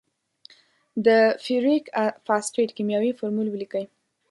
د 1.05 1.07
فیریک 1.43 1.85
فاسفیټ 2.25 2.69
کیمیاوي 2.77 3.11
فورمول 3.19 3.47
ولیکئ. 3.49 3.85